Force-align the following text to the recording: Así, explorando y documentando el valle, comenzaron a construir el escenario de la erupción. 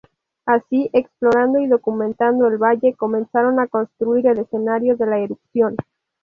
Así, 0.47 0.89
explorando 0.93 1.59
y 1.59 1.67
documentando 1.67 2.47
el 2.47 2.57
valle, 2.57 2.95
comenzaron 2.95 3.59
a 3.59 3.67
construir 3.67 4.25
el 4.25 4.39
escenario 4.39 4.97
de 4.97 5.05
la 5.05 5.19
erupción. 5.19 5.75